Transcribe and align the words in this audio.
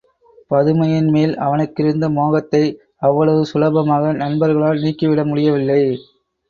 பதுமையின்மேல் 0.51 1.33
அவனுக்கிருந்த 1.37 2.09
மோகத்தை 2.09 2.63
அவ்வளவு 2.99 3.45
சுலபமாக 3.45 4.13
நண்பர்களால் 4.13 4.83
நீக்கிவிட 4.83 5.23
முடியவில்லை. 5.25 5.81